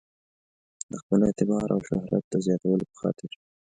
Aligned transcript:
د 0.91 0.93
خپل 1.01 1.19
اعتبار 1.27 1.67
او 1.75 1.79
شهرت 1.89 2.23
د 2.29 2.33
زیاتولو 2.45 2.83
په 2.89 2.95
خاطر. 3.01 3.29